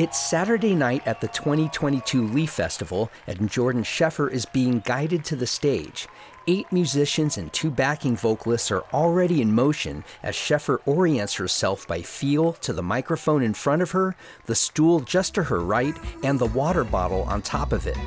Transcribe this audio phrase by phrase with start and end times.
[0.00, 5.36] It's Saturday night at the 2022 Leaf Festival, and Jordan Scheffer is being guided to
[5.36, 6.08] the stage.
[6.46, 12.00] Eight musicians and two backing vocalists are already in motion as Scheffer orients herself by
[12.00, 14.16] feel to the microphone in front of her,
[14.46, 17.98] the stool just to her right, and the water bottle on top of it.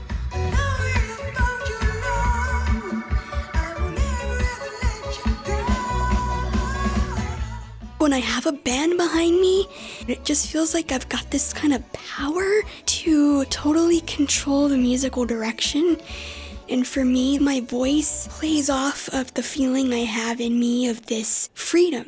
[8.03, 9.65] When I have a band behind me,
[10.09, 12.63] it just feels like I've got this kind of power
[12.97, 15.95] to totally control the musical direction.
[16.67, 21.05] And for me, my voice plays off of the feeling I have in me of
[21.05, 22.07] this freedom.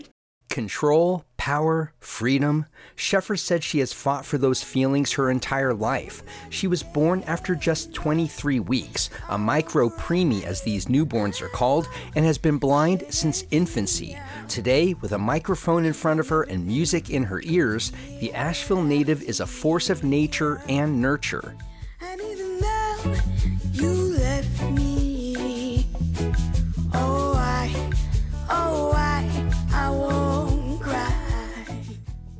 [0.49, 2.65] Control, power, freedom.
[2.95, 6.23] Scheffer said she has fought for those feelings her entire life.
[6.49, 11.87] She was born after just 23 weeks, a micro preemie as these newborns are called,
[12.15, 14.17] and has been blind since infancy.
[14.47, 18.81] Today, with a microphone in front of her and music in her ears, the Asheville
[18.81, 21.55] native is a force of nature and nurture.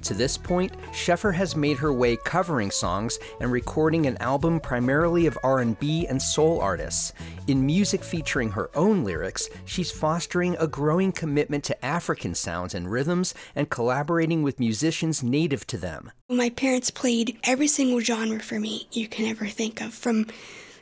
[0.06, 5.26] To this point, Scheffer has made her way covering songs and recording an album primarily
[5.26, 7.12] of R&B and soul artists.
[7.48, 12.92] In music featuring her own lyrics, she's fostering a growing commitment to African sounds and
[12.92, 16.12] rhythms and collaborating with musicians native to them.
[16.30, 20.28] My parents played every single genre for me you can ever think of from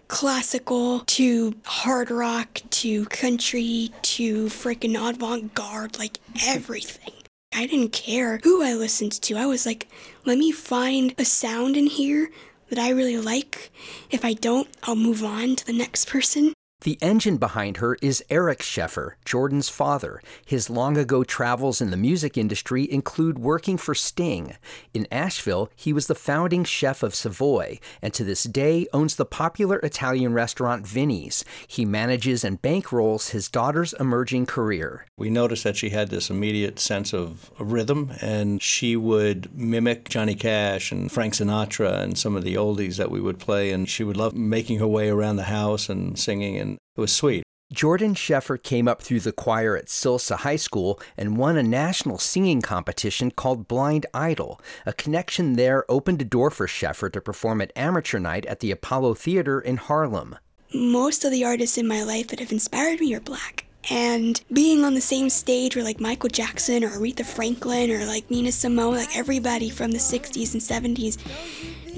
[0.09, 7.22] classical to hard rock to country to freaking avant garde, like everything.
[7.55, 9.35] I didn't care who I listened to.
[9.35, 9.87] I was like,
[10.25, 12.31] let me find a sound in here
[12.69, 13.71] that I really like.
[14.09, 16.53] If I don't, I'll move on to the next person.
[16.84, 20.22] The engine behind her is Eric Scheffer, Jordan's father.
[20.45, 24.58] His long ago travels in the music industry include working for Sting.
[24.94, 29.23] In Asheville, he was the founding chef of Savoy, and to this day owns the
[29.23, 31.45] popular Italian restaurant Vinnie's.
[31.70, 35.05] He manages and bankrolls his daughter's emerging career.
[35.16, 40.36] We noticed that she had this immediate sense of rhythm, and she would mimic Johnny
[40.36, 44.04] Cash and Frank Sinatra and some of the oldies that we would play, and she
[44.04, 47.44] would love making her way around the house and singing and it was sweet.
[47.73, 52.20] Jordan Scheffer came up through the choir at Silsa High School and won a national
[52.20, 54.61] singing competition called Blind Idol.
[54.86, 58.70] A connection there opened a door for Scheffer to perform at amateur night at the
[58.70, 60.38] Apollo Theater in Harlem.
[60.72, 63.66] Most of the artists in my life that have inspired me are black.
[63.90, 68.30] And being on the same stage with like Michael Jackson or Aretha Franklin or like
[68.30, 71.17] Nina Simone, like everybody from the 60s and 70s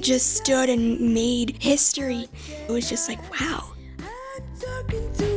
[0.00, 2.28] just stood and made history.
[2.66, 3.75] It was just like, wow,
[4.58, 5.35] talking to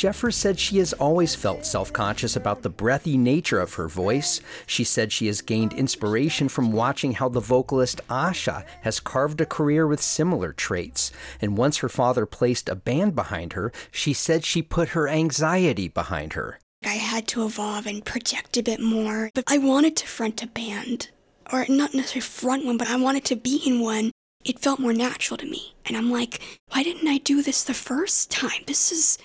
[0.00, 4.40] Scheffer said she has always felt self conscious about the breathy nature of her voice.
[4.66, 9.44] She said she has gained inspiration from watching how the vocalist Asha has carved a
[9.44, 11.12] career with similar traits.
[11.42, 15.88] And once her father placed a band behind her, she said she put her anxiety
[15.88, 16.58] behind her.
[16.82, 20.46] I had to evolve and project a bit more, but I wanted to front a
[20.46, 21.10] band.
[21.52, 24.12] Or not necessarily front one, but I wanted to be in one
[24.44, 25.74] it felt more natural to me.
[25.84, 26.40] And I'm like,
[26.70, 28.62] why didn't I do this the first time?
[28.66, 29.18] This is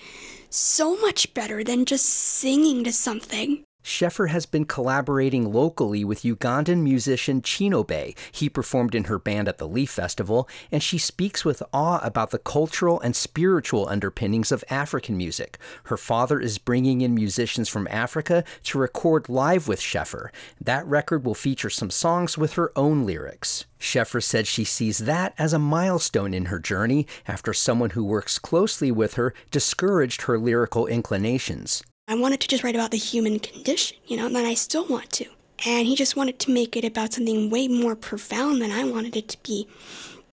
[0.50, 3.65] so much better than just singing to something.
[3.88, 8.16] Scheffer has been collaborating locally with Ugandan musician Chinobe.
[8.32, 12.32] He performed in her band at the Leaf Festival, and she speaks with awe about
[12.32, 15.56] the cultural and spiritual underpinnings of African music.
[15.84, 20.32] Her father is bringing in musicians from Africa to record live with Scheffer.
[20.60, 23.66] That record will feature some songs with her own lyrics.
[23.78, 28.40] Scheffer said she sees that as a milestone in her journey after someone who works
[28.40, 31.84] closely with her discouraged her lyrical inclinations.
[32.08, 34.86] I wanted to just write about the human condition, you know, and then I still
[34.86, 35.26] want to.
[35.66, 39.16] And he just wanted to make it about something way more profound than I wanted
[39.16, 39.66] it to be.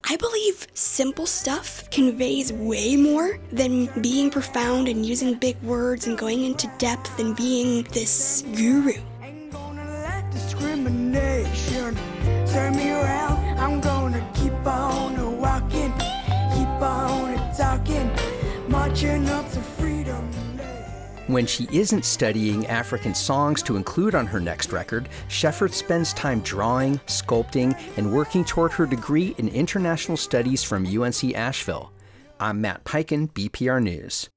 [0.08, 6.16] I believe simple stuff conveys way more than being profound and using big words and
[6.16, 9.02] going into depth and being this guru.
[21.28, 26.42] When she isn't studying African songs to include on her next record, Scheffer spends time
[26.42, 31.94] drawing, sculpting, and working toward her degree in international studies from UNC Asheville.
[32.42, 34.30] I'm Matt Peiken, BPR News.